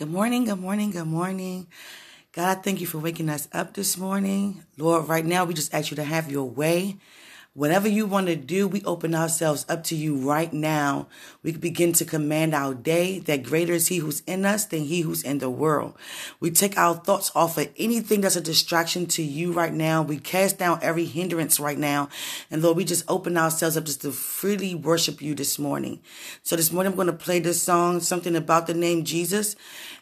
[0.00, 1.66] Good morning, good morning, good morning.
[2.32, 4.64] God, I thank you for waking us up this morning.
[4.78, 6.96] Lord, right now we just ask you to have your way.
[7.54, 11.08] Whatever you want to do, we open ourselves up to you right now.
[11.42, 15.00] We begin to command our day that greater is he who's in us than he
[15.00, 15.96] who's in the world.
[16.38, 20.00] We take our thoughts off of anything that's a distraction to you right now.
[20.00, 22.08] We cast down every hindrance right now.
[22.52, 26.02] And Lord, we just open ourselves up just to freely worship you this morning.
[26.44, 29.56] So this morning I'm going to play this song, something about the name Jesus.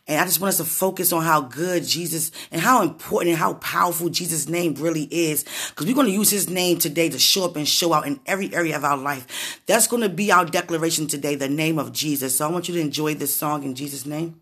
[0.08, 3.38] And I just want us to focus on how good Jesus and how important and
[3.38, 5.44] how powerful Jesus' name really is.
[5.68, 8.18] Because we're going to use his name today to show up and show out in
[8.24, 9.60] every area of our life.
[9.66, 12.36] That's going to be our declaration today, the name of Jesus.
[12.36, 14.40] So I want you to enjoy this song in Jesus' name.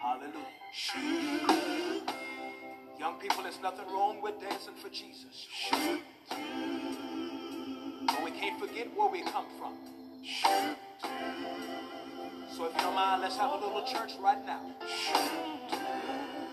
[0.00, 1.25] Hallelujah.
[3.46, 5.46] There's nothing wrong with dancing for Jesus.
[8.04, 9.74] But we can't forget where we come from.
[12.50, 14.62] So if you don't mind, let's have a little church right now.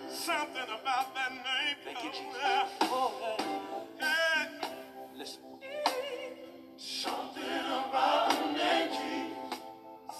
[0.07, 1.77] Something about that name.
[1.83, 2.37] Thank you, Jesus.
[3.99, 4.45] Yeah.
[5.17, 5.41] Listen.
[6.77, 7.43] Something
[7.89, 9.59] about the name Jesus.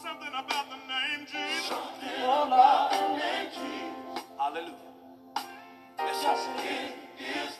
[0.01, 1.65] Something about the name Jesus.
[1.67, 4.23] Something about the name Jesus.
[4.39, 4.92] Hallelujah.
[6.23, 6.53] Listen.
[7.19, 7.52] Is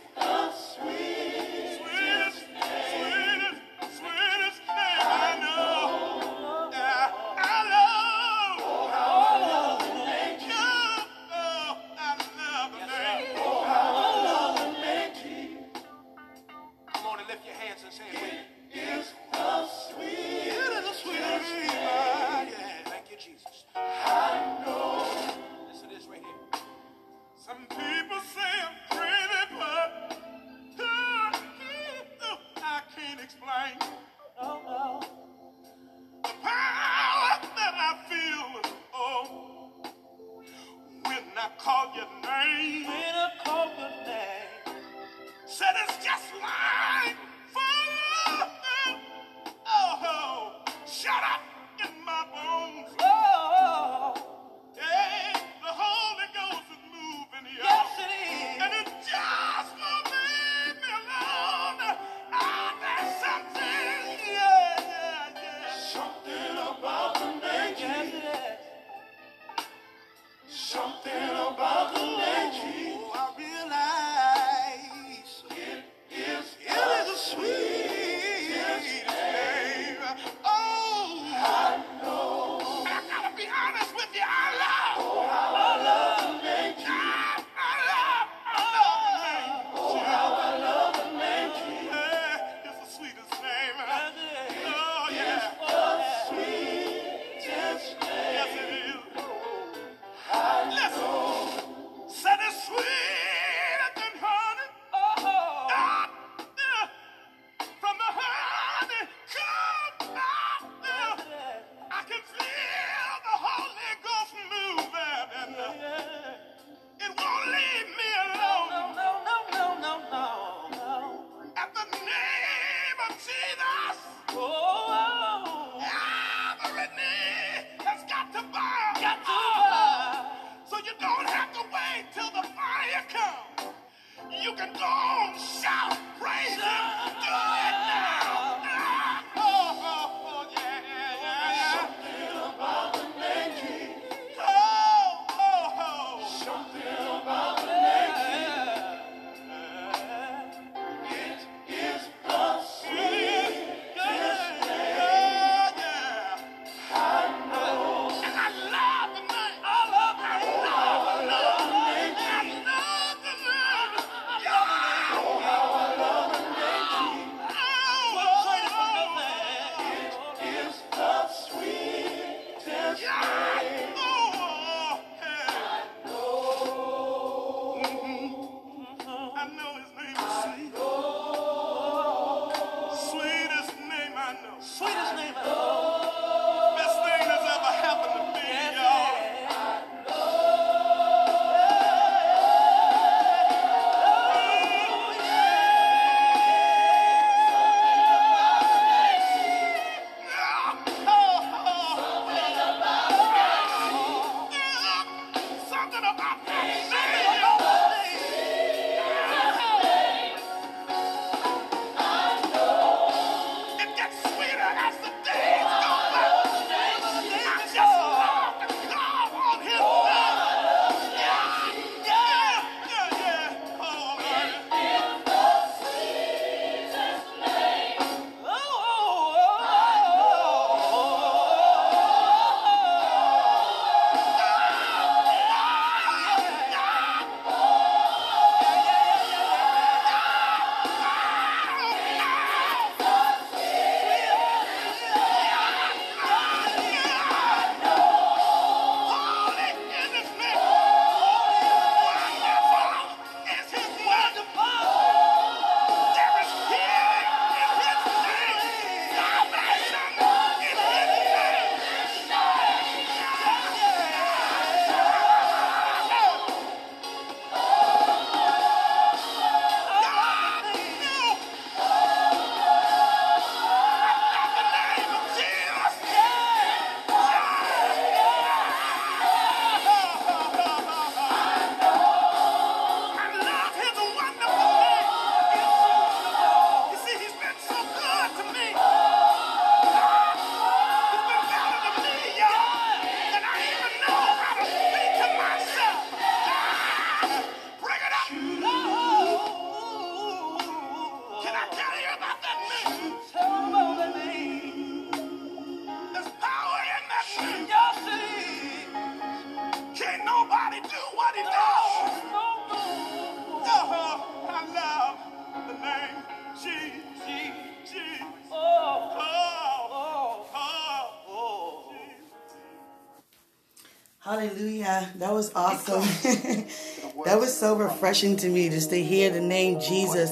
[324.83, 325.13] Hallelujah.
[325.15, 326.01] That was awesome.
[327.25, 330.31] that was so refreshing to me just to hear the name Jesus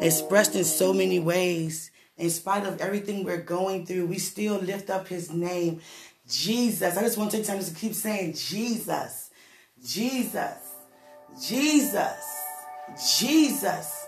[0.00, 1.90] expressed in so many ways.
[2.16, 5.80] In spite of everything we're going through, we still lift up his name.
[6.28, 6.96] Jesus.
[6.96, 9.30] I just want to take time to keep saying Jesus.
[9.84, 10.58] Jesus.
[11.40, 12.40] Jesus.
[13.18, 14.03] Jesus.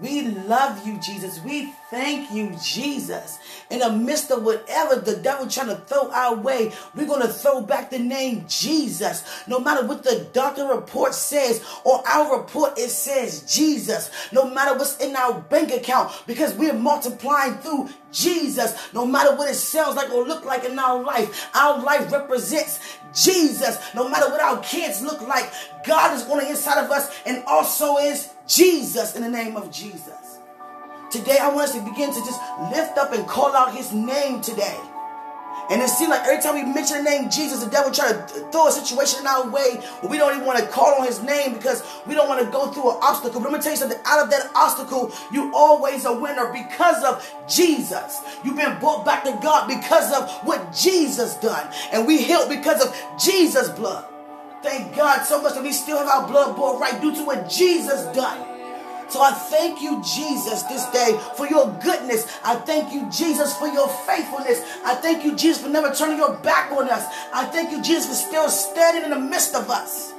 [0.00, 1.40] We love you, Jesus.
[1.44, 3.38] We thank you, Jesus.
[3.68, 7.28] In the midst of whatever the devil trying to throw our way, we're going to
[7.28, 9.44] throw back the name Jesus.
[9.46, 14.10] No matter what the doctor report says, or our report, it says Jesus.
[14.32, 18.92] No matter what's in our bank account, because we're multiplying through Jesus.
[18.94, 22.98] No matter what it sounds like or look like in our life, our life represents
[23.14, 23.78] Jesus.
[23.94, 25.52] No matter what our kids look like,
[25.84, 29.70] God is on the inside of us and also is Jesus in the name of
[29.70, 30.40] Jesus.
[31.08, 32.40] Today, I want us to begin to just
[32.72, 34.76] lift up and call out his name today.
[35.70, 38.18] And it seems like every time we mention the name Jesus, the devil try to
[38.50, 41.22] throw a situation in our way where we don't even want to call on his
[41.22, 43.40] name because we don't want to go through an obstacle.
[43.40, 44.00] But let me tell you something.
[44.04, 48.20] Out of that obstacle, you always a winner because of Jesus.
[48.42, 51.72] You've been brought back to God because of what Jesus done.
[51.92, 52.92] And we healed because of
[53.22, 54.04] Jesus' blood.
[54.62, 57.48] Thank God so much that we still have our blood brought right due to what
[57.48, 58.46] Jesus done.
[59.08, 62.38] So I thank you, Jesus, this day for your goodness.
[62.44, 64.62] I thank you, Jesus, for your faithfulness.
[64.84, 67.06] I thank you, Jesus, for never turning your back on us.
[67.34, 70.12] I thank you, Jesus, for still standing in the midst of us.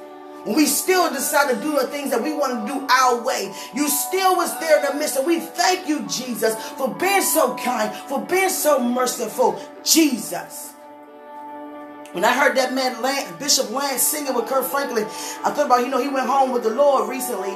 [0.43, 3.53] When we still decide to do the things that we want to do our way,
[3.73, 5.15] you still was there in the midst.
[5.15, 9.61] And we thank you, Jesus, for being so kind, for being so merciful.
[9.83, 10.70] Jesus.
[12.13, 12.99] When I heard that man,
[13.39, 16.63] Bishop Rance, singing with Kirk Franklin, I thought about, you know, he went home with
[16.63, 17.51] the Lord recently.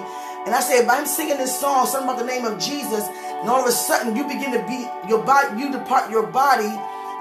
[0.45, 3.61] And I said, him singing this song, something about the name of Jesus, and all
[3.61, 6.71] of a sudden you begin to be your body, you depart your body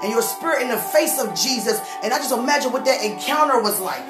[0.03, 1.81] and your spirit in the face of Jesus.
[2.03, 4.05] And I just imagine what that encounter was like.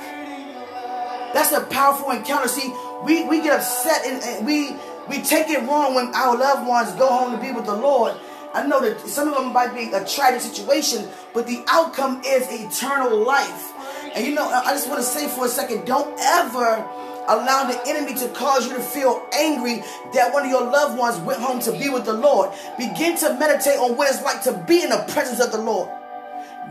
[1.34, 2.48] That's a powerful encounter.
[2.48, 4.76] See, we, we get upset and, and we
[5.08, 8.16] we take it wrong when our loved ones go home to be with the Lord.
[8.56, 12.48] I know that some of them might be a tragic situation, but the outcome is
[12.50, 13.74] eternal life.
[14.16, 16.88] And you know, I just want to say for a second, don't ever
[17.28, 19.84] allow the enemy to cause you to feel angry
[20.14, 22.52] that one of your loved ones went home to be with the Lord.
[22.78, 25.90] Begin to meditate on what it's like to be in the presence of the Lord.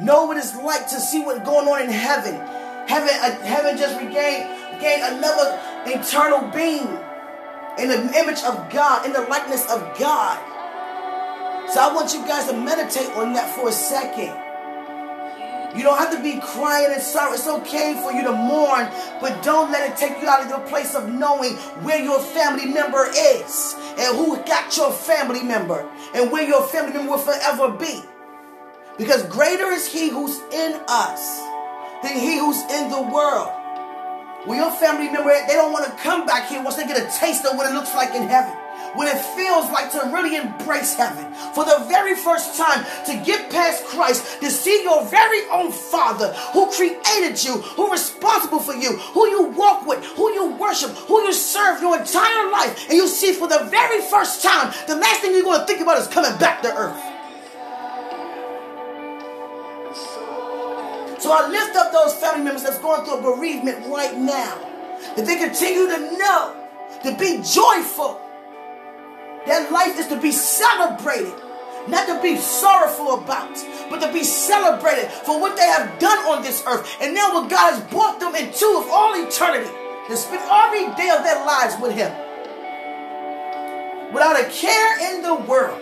[0.01, 2.35] Know what it's like to see what's going on in heaven.
[2.89, 4.49] Heaven, uh, heaven just regained,
[4.81, 6.89] gained another eternal being
[7.77, 10.54] in the image of God, in the likeness of God.
[11.73, 14.33] So I want you guys to meditate on that for a second.
[15.77, 17.35] You don't have to be crying and sorry.
[17.35, 18.89] It's okay for you to mourn,
[19.21, 22.67] but don't let it take you out of your place of knowing where your family
[22.67, 27.71] member is and who got your family member and where your family member will forever
[27.71, 28.03] be.
[28.97, 31.41] Because greater is he who's in us
[32.05, 33.51] than he who's in the world.
[34.45, 37.19] When your family member, they don't want to come back here once they get a
[37.19, 38.55] taste of what it looks like in heaven
[38.95, 43.51] what it feels like to really embrace heaven for the very first time, to get
[43.51, 48.93] past Christ, to see your very own Father who created you, who responsible for you,
[48.93, 53.09] who you walk with, who you worship, who you serve your entire life, and you
[53.09, 56.07] see for the very first time, the last thing you're going to think about is
[56.09, 57.01] coming back to earth.
[61.21, 64.59] So I lift up those family members that's going through a bereavement right now.
[65.17, 66.55] That they continue to know,
[67.03, 68.21] to be joyful,
[69.47, 71.35] that life is to be celebrated,
[71.89, 73.55] not to be sorrowful about,
[73.91, 76.97] but to be celebrated for what they have done on this earth.
[77.01, 79.71] And now what God has brought them into of all eternity
[80.09, 82.13] to spend every day of their lives with Him.
[84.13, 85.81] Without a care in the world.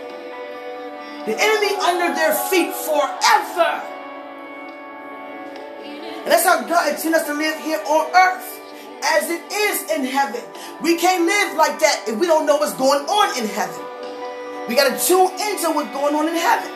[1.27, 3.83] The enemy under their feet forever.
[6.23, 8.52] And that's how God intends us to live here on earth
[9.03, 10.43] as it is in heaven.
[10.83, 13.81] We can't live like that if we don't know what's going on in heaven.
[14.69, 16.71] We got to tune into what's going on in heaven.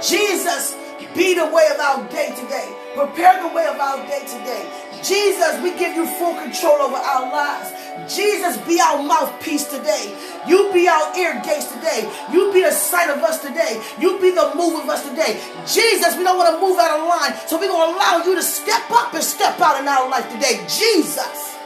[0.00, 0.76] Jesus,
[1.14, 2.83] be the way of our day today.
[2.94, 4.70] Prepare the way of our day today.
[5.02, 7.74] Jesus, we give you full control over our lives.
[8.14, 10.16] Jesus, be our mouthpiece today.
[10.46, 12.08] You be our ear gates today.
[12.32, 13.82] You be the sight of us today.
[13.98, 15.40] You be the move of us today.
[15.66, 18.34] Jesus, we don't want to move out of line, so we're going to allow you
[18.36, 20.64] to step up and step out in our life today.
[20.68, 21.58] Jesus,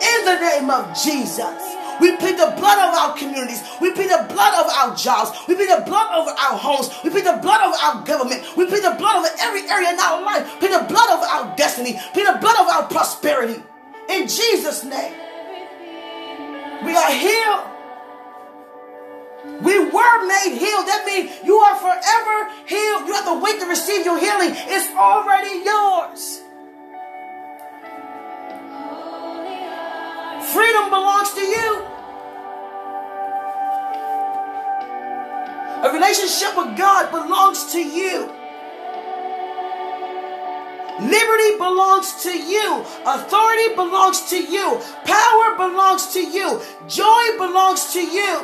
[0.00, 1.83] in the name of Jesus.
[2.00, 3.62] We plead the blood of our communities.
[3.80, 5.30] We plead the blood of our jobs.
[5.46, 6.90] We plead the blood over our homes.
[7.02, 8.44] We plead the blood of our government.
[8.56, 10.46] We plead the blood over every area in our life.
[10.60, 11.98] Plead the blood of our destiny.
[12.12, 13.62] Plead the blood of our prosperity.
[14.08, 15.14] In Jesus' name.
[16.84, 17.74] We are healed.
[19.62, 20.86] We were made healed.
[20.86, 23.06] That means you are forever healed.
[23.06, 24.50] You have to wait to receive your healing.
[24.52, 26.43] It's already yours.
[30.52, 31.86] Freedom belongs to you.
[35.84, 38.30] A relationship with God belongs to you.
[41.00, 42.84] Liberty belongs to you.
[43.04, 44.80] Authority belongs to you.
[45.04, 46.60] Power belongs to you.
[46.88, 48.40] Joy belongs to you.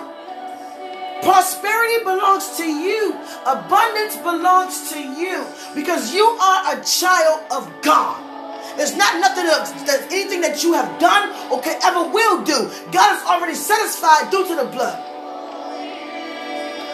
[1.23, 3.15] Prosperity belongs to you.
[3.47, 8.30] Abundance belongs to you because you are a child of God.
[8.77, 12.71] There's not nothing else, there's anything that you have done or can ever will do.
[12.93, 14.99] God is already satisfied due to the blood.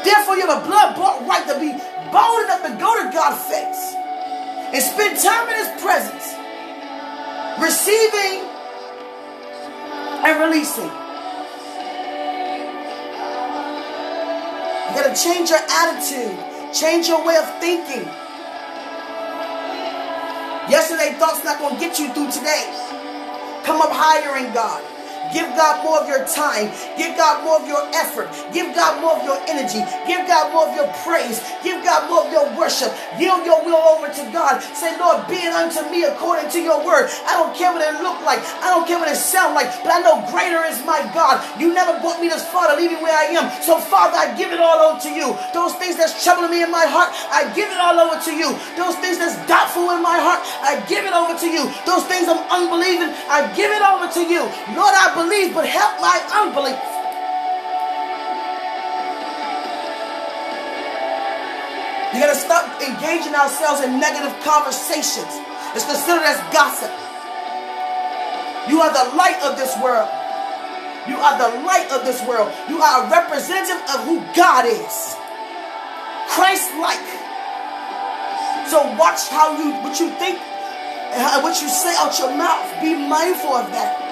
[0.04, 1.72] Therefore, you have a blood bought right to be
[2.14, 3.94] bold enough to go to God's face
[4.72, 6.34] and spend time in His presence,
[7.58, 8.46] receiving
[10.22, 10.90] and releasing.
[14.86, 16.38] You gotta change your attitude,
[16.72, 18.08] change your way of thinking.
[20.68, 22.66] Yesterday thoughts not gonna get you through today.
[23.64, 24.82] Come up higher in God.
[25.32, 26.70] Give God more of your time.
[26.96, 28.28] Give God more of your effort.
[28.52, 29.82] Give God more of your energy.
[30.06, 31.42] Give God more of your praise.
[31.62, 32.92] Give God more of your worship.
[33.18, 34.62] Yield your will over to God.
[34.74, 37.10] Say, Lord, be it unto me according to your word.
[37.26, 38.40] I don't care what it look like.
[38.62, 41.42] I don't care what it sound like, but I know greater is my God.
[41.58, 43.50] You never brought me this far to leave me where I am.
[43.62, 45.36] So, Father, I give it all over to you.
[45.52, 48.52] Those things that's troubling me in my heart, I give it all over to you.
[48.76, 51.66] Those things that's doubtful in my heart, I give it over to you.
[51.88, 54.44] Those things I'm unbelieving, I give it over to you.
[54.76, 56.78] Lord, I believe, but help my unbelief.
[62.12, 65.32] You gotta stop engaging ourselves in negative conversations.
[65.74, 66.92] It's considered as gossip.
[68.68, 70.08] You are the light of this world.
[71.08, 72.50] You are the light of this world.
[72.68, 75.16] You are a representative of who God is.
[76.32, 77.08] Christ-like.
[78.72, 82.66] So watch how you what you think and what you say out your mouth.
[82.80, 84.05] Be mindful of that.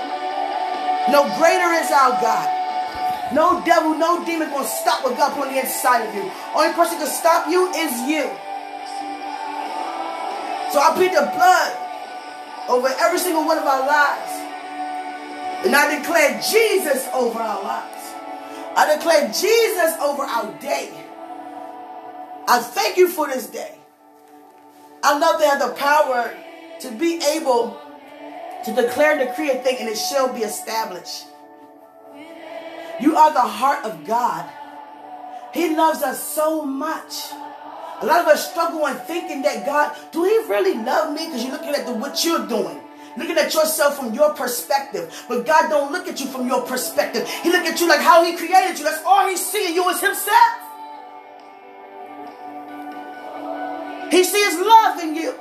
[1.11, 2.49] No greater is our God.
[3.33, 6.31] No devil, no demon gonna stop what God put on the inside of you.
[6.55, 8.25] Only person can stop you is you.
[10.73, 11.73] So I plead the blood
[12.69, 14.33] over every single one of our lives.
[15.67, 18.13] And I declare Jesus over our lives.
[18.77, 20.93] I declare Jesus over our day.
[22.49, 23.75] I thank you for this day.
[25.03, 26.35] I love to have the power
[26.81, 27.81] to be able
[28.64, 31.26] to declare decree a thing and it shall be established.
[33.00, 34.49] You are the heart of God.
[35.52, 37.33] He loves us so much.
[38.00, 41.26] A lot of us struggle in thinking that God, do he really love me?
[41.26, 42.80] Because you're looking at the, what you're doing.
[43.16, 45.25] Looking at yourself from your perspective.
[45.28, 47.28] But God don't look at you from your perspective.
[47.28, 48.85] He look at you like how he created you.
[48.85, 50.61] That's all he's seeing you as himself.
[54.11, 55.35] He sees love in you.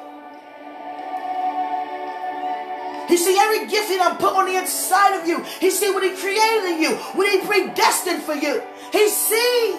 [3.08, 5.44] He see every gift he done put on the inside of you.
[5.60, 8.62] He see what he created in you, what he predestined for you.
[8.92, 9.78] He see.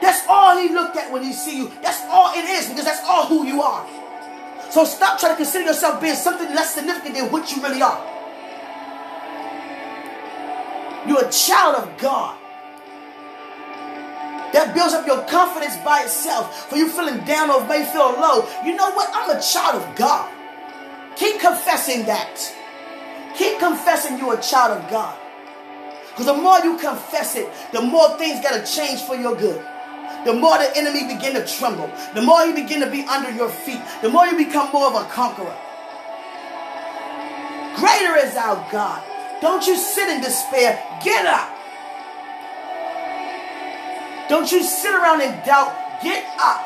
[0.00, 1.72] That's all he looked at when he see you.
[1.82, 3.86] That's all it is because that's all who you are.
[4.70, 7.98] So stop trying to consider yourself being something less significant than what you really are.
[11.06, 12.36] You're a child of God.
[14.52, 16.68] That builds up your confidence by itself.
[16.70, 18.48] For you feeling down or may feel low.
[18.64, 19.10] You know what?
[19.12, 20.37] I'm a child of God.
[21.18, 22.54] Keep confessing that.
[23.36, 25.18] Keep confessing you're a child of God.
[26.10, 29.64] Because the more you confess it, the more things got to change for your good.
[30.24, 31.90] The more the enemy begin to tremble.
[32.14, 33.80] The more he begin to be under your feet.
[34.00, 35.56] The more you become more of a conqueror.
[37.76, 39.02] Greater is our God.
[39.40, 40.82] Don't you sit in despair.
[41.02, 41.50] Get up.
[44.28, 46.02] Don't you sit around in doubt.
[46.02, 46.64] Get up.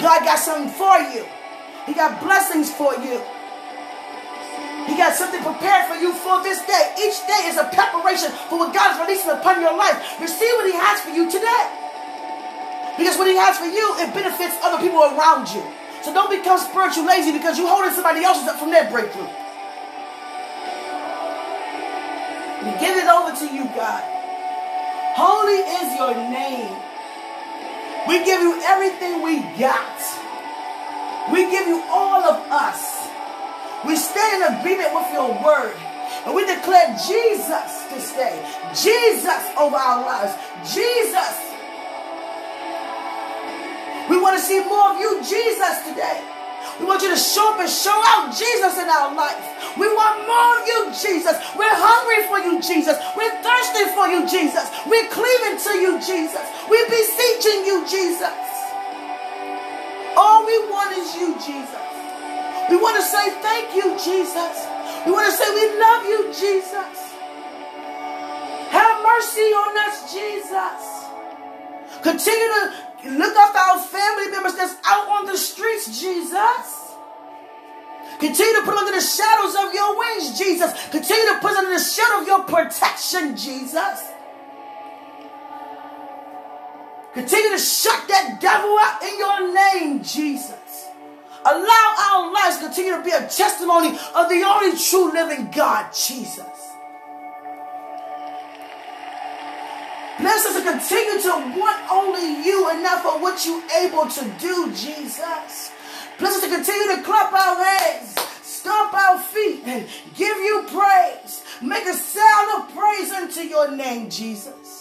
[0.00, 1.26] God got something for you.
[1.90, 3.18] He got blessings for you.
[4.86, 6.94] He got something prepared for you for this day.
[7.02, 9.98] Each day is a preparation for what God is releasing upon your life.
[10.22, 11.66] Receive what He has for you today.
[12.94, 15.66] Because what He has for you, it benefits other people around you.
[16.06, 19.26] So don't become spiritual lazy because you're holding somebody else's up from their breakthrough.
[22.62, 24.06] We give it over to you, God.
[25.18, 26.70] Holy is your name.
[28.06, 29.98] We give you everything we got.
[31.32, 33.08] We give you all of us.
[33.86, 35.76] We stand in agreement with your word.
[36.26, 38.36] And we declare Jesus this day.
[38.74, 40.34] Jesus over our lives.
[40.74, 41.50] Jesus.
[44.10, 46.20] We want to see more of you, Jesus, today.
[46.78, 49.38] We want you to show up and show out Jesus in our life.
[49.78, 51.36] We want more of you, Jesus.
[51.54, 52.98] We're hungry for you, Jesus.
[53.14, 54.66] We're thirsty for you, Jesus.
[54.84, 56.42] We're cleaving to you, Jesus.
[56.68, 58.49] We're beseeching you, Jesus.
[60.16, 61.84] All we want is you, Jesus.
[62.70, 64.66] We want to say thank you, Jesus.
[65.06, 67.14] We want to say we love you, Jesus.
[68.70, 71.00] Have mercy on us, Jesus.
[72.02, 72.48] Continue
[73.02, 76.94] to look after our family members that's out on the streets, Jesus.
[78.20, 80.72] Continue to put under the shadows of your wings, Jesus.
[80.90, 84.12] Continue to put under the shadow of your protection, Jesus.
[87.14, 90.86] Continue to shut that devil out in your name, Jesus.
[91.44, 95.90] Allow our lives to continue to be a testimony of the only true living God,
[95.92, 96.70] Jesus.
[100.20, 104.24] Bless us to continue to want only you and not for what you're able to
[104.38, 105.72] do, Jesus.
[106.18, 111.42] Bless us to continue to clap our hands, stomp our feet, and give you praise.
[111.62, 114.79] Make a sound of praise unto your name, Jesus.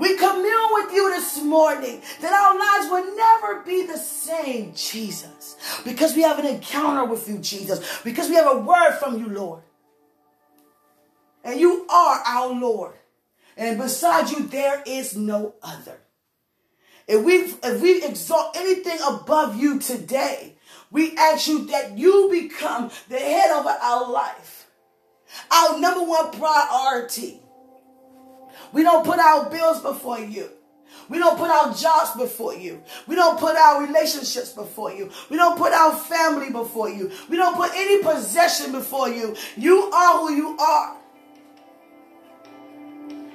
[0.00, 5.56] We commune with you this morning that our lives will never be the same, Jesus,
[5.84, 9.28] because we have an encounter with you, Jesus, because we have a word from you,
[9.28, 9.62] Lord.
[11.44, 12.94] And you are our Lord.
[13.58, 16.00] And beside you, there is no other.
[17.06, 20.54] If we if we exalt anything above you today,
[20.90, 24.66] we ask you that you become the head over our life.
[25.50, 27.39] Our number one priority.
[28.72, 30.48] We don't put our bills before you.
[31.08, 32.82] We don't put our jobs before you.
[33.06, 35.10] We don't put our relationships before you.
[35.28, 37.10] We don't put our family before you.
[37.28, 39.36] We don't put any possession before you.
[39.56, 40.96] You are who you are.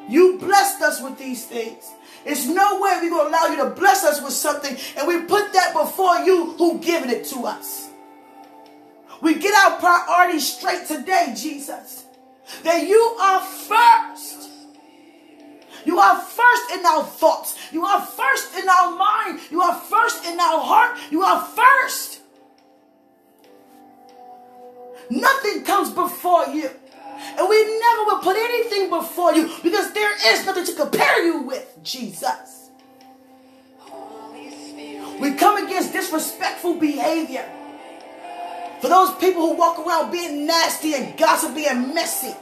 [0.07, 1.83] You blessed us with these things.
[2.25, 5.21] It's no way we're going to allow you to bless us with something and we
[5.21, 7.89] put that before you who given it to us.
[9.21, 12.05] We get our priorities straight today, Jesus.
[12.63, 14.14] That you are first.
[16.77, 17.57] In our thoughts.
[17.71, 19.39] You are first in our mind.
[19.49, 20.97] You are first in our heart.
[21.09, 22.19] You are first.
[25.09, 26.69] Nothing comes before you.
[27.37, 31.43] And we never will put anything before you because there is nothing to compare you
[31.43, 32.69] with, Jesus.
[35.19, 37.49] We come against disrespectful behavior.
[38.81, 42.35] For those people who walk around being nasty and gossipy and messy,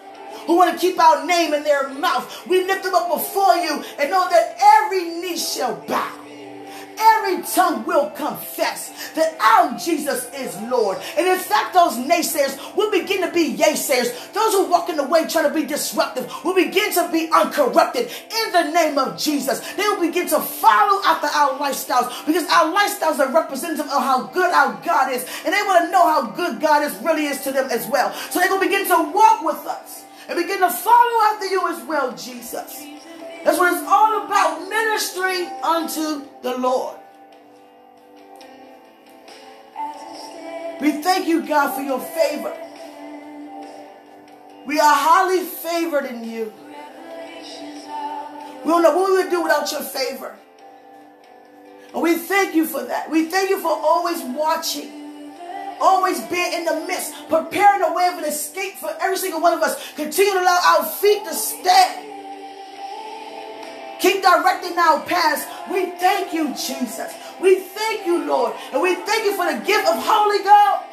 [0.46, 3.84] who want to keep our name in their mouth, we lift them up before you
[4.00, 6.24] and know that every knee shall bow
[7.04, 10.98] every tongue will confess that our Jesus is Lord.
[11.18, 14.34] And in fact, those naysayers will begin to be yaysayers.
[14.34, 18.08] Those who walk in the way trying to be disruptive will begin to be uncorrupted
[18.08, 19.60] in the name of Jesus.
[19.74, 24.28] They will begin to follow after our lifestyles because our lifestyles are representative of how
[24.28, 25.26] good our God is.
[25.46, 28.14] And they want to know how good God is really is to them as well.
[28.30, 31.84] So they will begin to walk with us and begin to follow after you as
[31.86, 32.86] well, Jesus.
[33.44, 36.98] That's what it's all about ministering unto the Lord.
[40.80, 42.56] We thank you, God, for your favor.
[44.66, 46.54] We are highly favored in you.
[48.64, 50.36] We don't know what we would do without your favor.
[51.94, 53.10] And we thank you for that.
[53.10, 55.03] We thank you for always watching,
[55.84, 59.54] always being in the midst, preparing a way of an escape for every single one
[59.54, 59.76] of us.
[59.94, 62.14] Continue to allow our feet to stand
[64.04, 65.46] Keep directing our paths.
[65.72, 67.14] We thank you, Jesus.
[67.40, 68.54] We thank you, Lord.
[68.74, 70.84] And we thank you for the gift of Holy Ghost.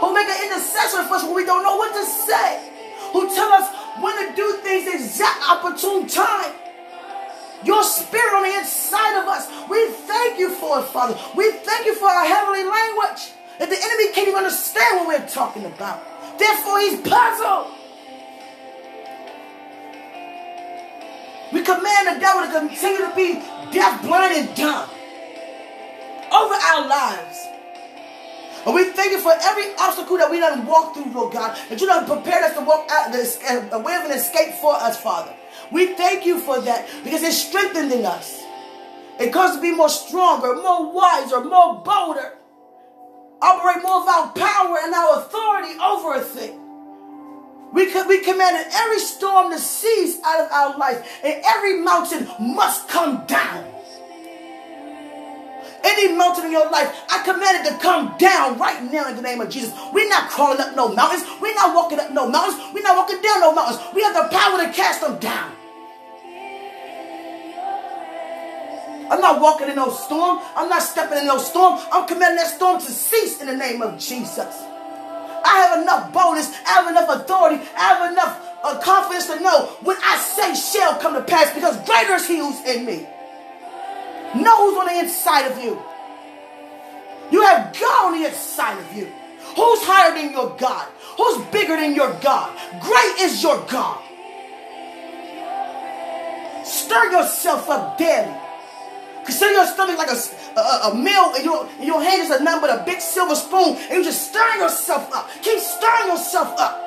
[0.00, 2.68] Who make an intercessor for us when we don't know what to say.
[3.12, 6.52] Who tell us when to do things exact opportune time.
[7.64, 9.48] Your spirit on the inside of us.
[9.68, 11.18] We thank you for it, Father.
[11.36, 15.28] We thank you for our heavenly language that the enemy can't even understand what we're
[15.28, 16.02] talking about.
[16.38, 17.74] Therefore, he's puzzled.
[21.52, 23.34] We command the devil to continue to be
[23.72, 24.88] deaf, blind, and dumb
[26.30, 27.46] over our lives.
[28.66, 31.80] And we thank you for every obstacle that we done walk through, Lord God, that
[31.80, 35.00] you done prepared us to walk out a way of uh, an escape for us,
[35.00, 35.34] Father.
[35.72, 38.42] We thank you for that because it's strengthening us.
[39.20, 42.34] It us to be more stronger, more wiser, more bolder.
[43.40, 46.60] Operate more of our power and our authority over a thing.
[47.72, 52.26] We, could, we commanded every storm to cease out of our life, and every mountain
[52.40, 53.66] must come down.
[55.84, 59.22] Any mountain in your life, I command it to come down right now in the
[59.22, 59.72] name of Jesus.
[59.92, 61.24] We're not crawling up no mountains.
[61.40, 62.60] We're not walking up no mountains.
[62.74, 63.80] We're not walking down no mountains.
[63.94, 65.57] We have the power to cast them down.
[69.10, 70.40] I'm not walking in no storm.
[70.54, 71.80] I'm not stepping in no storm.
[71.92, 74.54] I'm commanding that storm to cease in the name of Jesus.
[75.44, 76.50] I have enough boldness.
[76.66, 77.62] I have enough authority.
[77.76, 81.76] I have enough uh, confidence to know what I say shall come to pass because
[81.86, 83.06] greater is he who's in me.
[84.36, 85.80] Know who's on the inside of you.
[87.30, 89.06] You have God on the inside of you.
[89.56, 90.86] Who's higher than your God?
[91.16, 92.56] Who's bigger than your God?
[92.80, 94.02] Great is your God.
[96.64, 98.34] Stir yourself up daily.
[99.28, 102.62] Consider your stomach like a, a, a meal, and your, and your hand is nothing
[102.62, 105.28] but a big silver spoon, and you just stirring yourself up.
[105.42, 106.80] Keep stirring yourself up.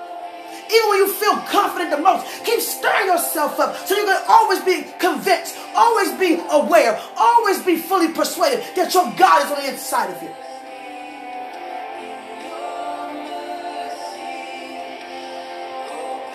[0.65, 4.59] Even when you feel confident the most, keep stirring yourself up so you can always
[4.61, 9.69] be convinced, always be aware, always be fully persuaded that your God is on the
[9.69, 10.33] inside of you.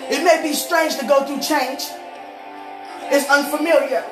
[0.09, 1.89] It may be strange to go through change.
[3.11, 4.05] It's unfamiliar.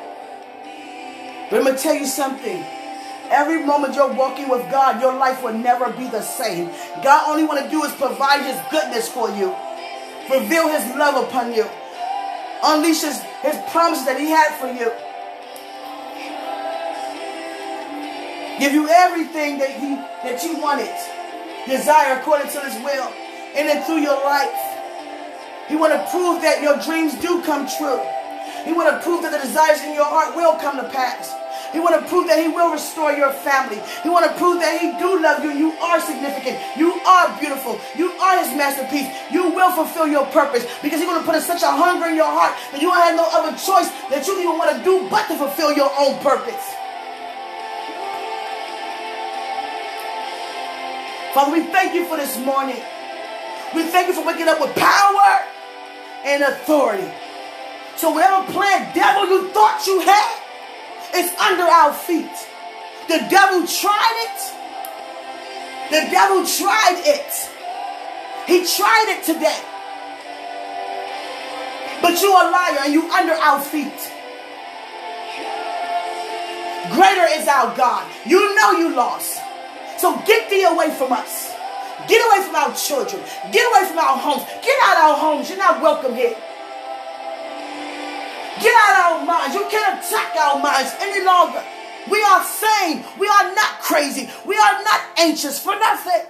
[1.49, 2.63] But I'm going to tell you something.
[3.29, 6.69] Every moment you're walking with God, your life will never be the same.
[7.03, 9.55] God only want to do is provide his goodness for you.
[10.31, 11.65] Reveal his love upon you.
[12.63, 14.91] Unleash his, his promises that he had for you.
[18.59, 20.93] Give you everything that he that you wanted.
[21.67, 23.11] Desire according to his will.
[23.55, 24.53] And then through your life.
[25.67, 28.01] He want to prove that your dreams do come true.
[28.65, 31.29] He want to prove that the desires in your heart will come to pass.
[31.71, 33.77] He want to prove that he will restore your family.
[34.01, 35.51] He want to prove that he do love you.
[35.51, 36.57] You are significant.
[36.77, 37.77] You are beautiful.
[37.95, 39.11] You are his masterpiece.
[39.29, 42.31] You will fulfill your purpose because he's going to put such a hunger in your
[42.31, 45.35] heart that you have no other choice that you even want to do but to
[45.35, 46.63] fulfill your own purpose.
[51.35, 52.79] Father, we thank you for this morning.
[53.75, 55.43] We thank you for waking up with power
[56.23, 57.11] and authority.
[57.97, 60.45] So whatever plan devil you thought you had
[61.15, 62.35] is under our feet.
[63.07, 64.39] The devil tried it.
[65.91, 67.31] The devil tried it.
[68.47, 69.61] He tried it today.
[72.01, 74.11] But you a liar and you under our feet.
[76.91, 78.11] Greater is our God.
[78.25, 79.39] You know you lost.
[79.97, 81.53] So get thee away from us.
[82.07, 83.23] Get away from our children.
[83.51, 84.43] Get away from our homes.
[84.61, 85.49] Get out our homes.
[85.49, 86.35] You're not welcome here.
[88.61, 89.55] Get out of our minds.
[89.55, 91.63] You can't attack our minds any longer.
[92.09, 93.03] We are sane.
[93.19, 94.29] We are not crazy.
[94.45, 96.25] We are not anxious for nothing.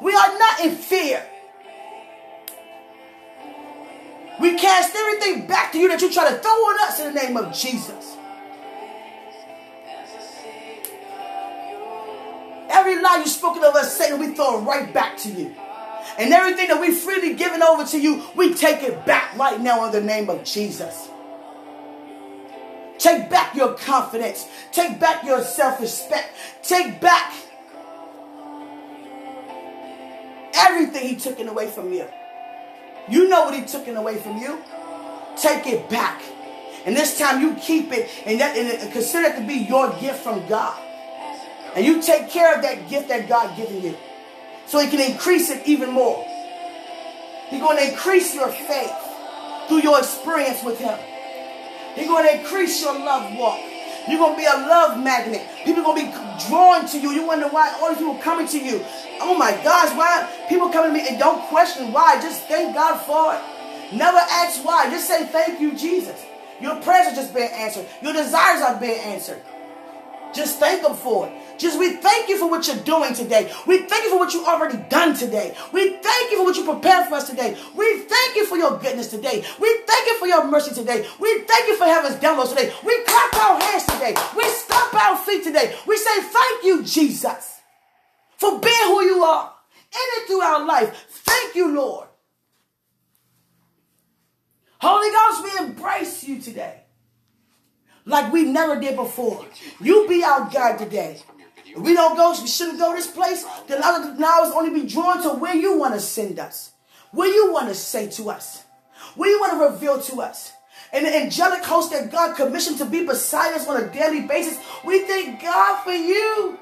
[0.00, 1.24] We are not in fear.
[4.40, 7.20] We cast everything back to you that you try to throw on us in the
[7.20, 8.16] name of Jesus.
[12.70, 15.54] Every lie you've spoken of us, Satan, we throw it right back to you.
[16.18, 19.84] And everything that we freely given over to you, we take it back right now
[19.84, 21.09] in the name of Jesus.
[23.00, 24.46] Take back your confidence.
[24.72, 26.36] Take back your self respect.
[26.62, 27.32] Take back
[30.54, 32.06] everything he took away from you.
[33.08, 34.58] You know what he took away from you.
[35.40, 36.22] Take it back.
[36.84, 40.22] And this time you keep it and, that, and consider it to be your gift
[40.22, 40.78] from God.
[41.74, 43.96] And you take care of that gift that God given you.
[44.66, 46.22] So he can increase it even more.
[47.48, 48.92] He's going to increase your faith
[49.68, 50.98] through your experience with him.
[52.00, 53.60] He's going to increase your love walk.
[54.08, 55.46] You're going to be a love magnet.
[55.64, 57.10] People are going to be drawn to you.
[57.12, 58.82] You wonder why all these people are coming to you.
[59.20, 62.20] Oh my gosh, why people coming to me and don't question why.
[62.22, 63.94] Just thank God for it.
[63.94, 64.88] Never ask why.
[64.90, 66.24] Just say thank you, Jesus.
[66.60, 67.86] Your prayers are just being answered.
[68.00, 69.42] Your desires are being answered.
[70.34, 71.32] Just thank Him for it.
[71.60, 73.52] Just we thank you for what you're doing today.
[73.66, 75.54] We thank you for what you already done today.
[75.74, 77.54] We thank you for what you prepared for us today.
[77.76, 79.44] We thank you for your goodness today.
[79.60, 81.06] We thank you for your mercy today.
[81.20, 82.72] We thank you for heaven's downloads today.
[82.82, 84.14] We clap our hands today.
[84.34, 85.76] We stomp our feet today.
[85.86, 87.60] We say thank you, Jesus,
[88.38, 89.52] for being who you are
[89.92, 91.08] in and through our life.
[91.10, 92.08] Thank you, Lord.
[94.80, 96.84] Holy Ghost, we embrace you today
[98.06, 99.44] like we never did before.
[99.78, 101.20] You be our God today.
[101.70, 105.22] If we don't go, we shouldn't go this place, then other knowledge only be drawn
[105.22, 106.72] to where you want to send us,
[107.12, 108.64] where you want to say to us,
[109.14, 110.52] where you want to reveal to us.
[110.92, 114.58] And the angelic host that God commissioned to be beside us on a daily basis,
[114.84, 116.58] we thank God for you.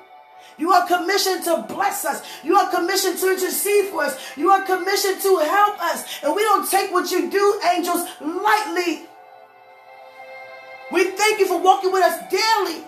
[0.58, 2.22] You are commissioned to bless us.
[2.42, 4.36] You are commissioned to intercede for us.
[4.36, 6.22] You are commissioned to help us.
[6.22, 9.06] And we don't take what you do, angels, lightly.
[10.90, 12.84] We thank you for walking with us daily.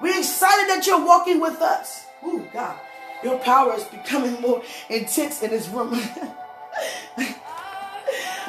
[0.00, 2.06] We're excited that you're walking with us.
[2.24, 2.78] Ooh, God,
[3.22, 5.92] your power is becoming more intense in this room.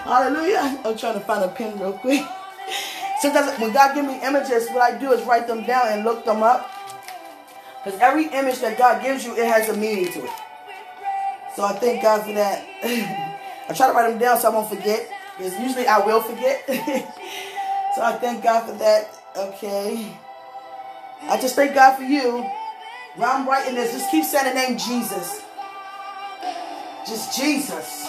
[0.04, 0.80] Hallelujah.
[0.86, 2.26] I'm trying to find a pen real quick.
[3.22, 6.24] Sometimes when God give me images, what I do is write them down and look
[6.24, 6.72] them up.
[7.84, 10.32] Because every image that God gives you, it has a meaning to it.
[11.56, 12.66] So I thank God for that.
[13.70, 15.10] I try to write them down so I won't forget.
[15.38, 16.64] Because usually I will forget.
[17.96, 19.10] so I thank God for that.
[19.36, 20.12] Okay.
[21.24, 22.46] I just thank God for you.
[23.16, 25.44] While I'm writing this, just keep saying the name Jesus.
[27.08, 28.08] Just Jesus.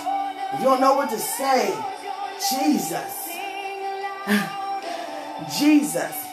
[0.52, 1.74] If you don't know what to say,
[2.50, 3.28] Jesus.
[5.58, 6.26] Jesus.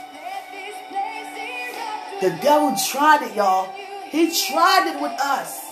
[2.22, 3.72] The devil tried it, y'all.
[4.10, 5.64] He tried it with us.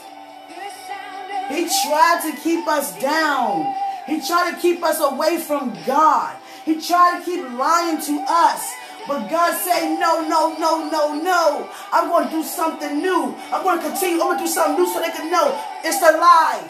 [1.49, 3.73] He tried to keep us down.
[4.07, 6.35] He tried to keep us away from God.
[6.63, 8.73] He tried to keep lying to us.
[9.07, 11.69] But God said, no, no, no, no, no.
[11.93, 13.35] I'm going to do something new.
[13.51, 14.21] I'm going to continue.
[14.21, 16.67] I'm going to do something new so they can know it's a lie.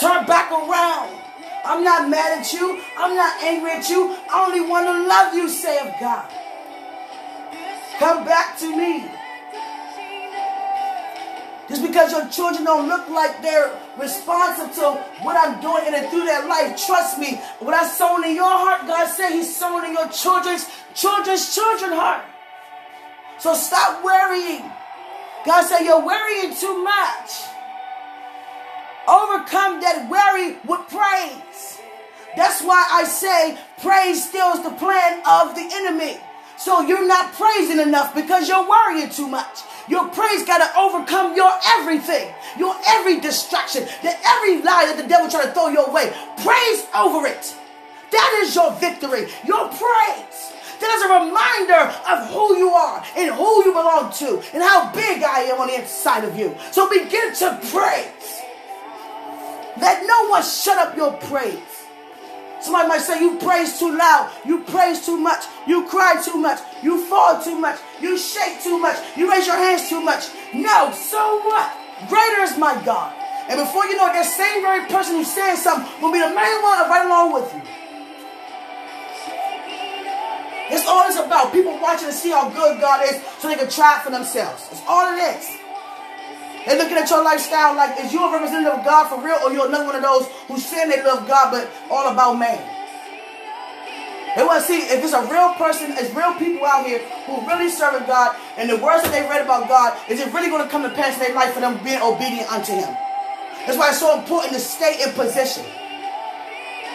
[0.00, 1.12] Turn back around.
[1.64, 2.80] I'm not mad at you.
[2.96, 4.16] I'm not angry at you.
[4.32, 6.30] I only want to love you, say of God.
[7.98, 9.15] Come back to me.
[11.68, 16.08] Just because your children don't look like they're responsive to what I'm doing in and
[16.10, 19.84] through their life, trust me, what I sown in your heart, God said He's sown
[19.84, 22.24] in your children's children's children heart.
[23.38, 24.62] So stop worrying.
[25.44, 27.30] God said you're worrying too much.
[29.08, 31.78] Overcome that worry with praise.
[32.36, 36.18] That's why I say praise steals the plan of the enemy.
[36.58, 39.60] So you're not praising enough because you're worrying too much.
[39.88, 45.08] Your praise got to overcome your everything, your every distraction, the every lie that the
[45.08, 46.12] devil try to throw your way.
[46.42, 47.54] Praise over it.
[48.10, 50.52] That is your victory, your praise.
[50.80, 54.92] That is a reminder of who you are and who you belong to and how
[54.92, 56.54] big I am on the inside of you.
[56.70, 58.42] So begin to praise.
[59.80, 61.75] Let no one shut up your praise.
[62.66, 66.58] Somebody might say you praise too loud, you praise too much, you cry too much,
[66.82, 70.26] you fall too much, you shake too much, you raise your hands too much.
[70.52, 71.72] No, so what?
[72.08, 73.14] Greater is my God.
[73.48, 76.26] And before you know it, that same very person who's saying something will be the
[76.26, 77.62] main one right along with you.
[80.74, 81.52] It's all it's about.
[81.52, 84.66] People watching to see how good God is so they can try for themselves.
[84.72, 85.65] It's all it is.
[86.66, 89.52] They're looking at your lifestyle like, is you a representative of God for real, or
[89.52, 92.58] you're another one of those who say they love God, but all about man?
[94.34, 97.40] They want to see if it's a real person, it's real people out here who
[97.46, 100.64] really serve God, and the words that they read about God, is it really going
[100.64, 102.92] to come to pass in their life for them being obedient unto Him?
[103.64, 105.64] That's why it's so important to stay in position.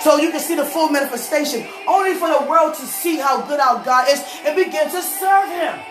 [0.01, 3.59] So you can see the full manifestation, only for the world to see how good
[3.59, 5.90] our God is and begin to serve Him.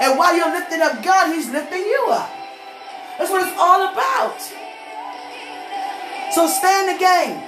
[0.00, 2.30] And while you're lifting up God, He's lifting you up.
[3.18, 4.40] That's what it's all about.
[6.32, 7.42] So stay in the game.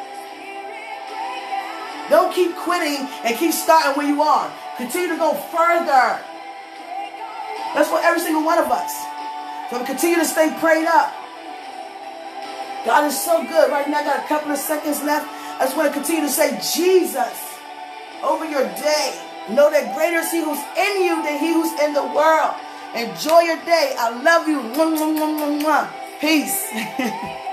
[2.08, 4.50] Don't keep quitting and keep starting where you are.
[4.78, 6.24] Continue to go further.
[7.74, 8.94] That's for every single one of us.
[9.70, 11.12] So continue to stay prayed up.
[12.86, 13.70] God is so good.
[13.70, 15.28] Right now, I got a couple of seconds left.
[15.60, 17.58] I just want to continue to say Jesus
[18.22, 19.27] over your day.
[19.50, 22.54] Know that greater is He who's in you than He who's in the world.
[22.94, 23.94] Enjoy your day.
[23.98, 24.60] I love you.
[26.20, 26.68] Peace.